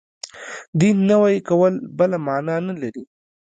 [0.79, 3.03] دین نوی کول بله معنا نه لري.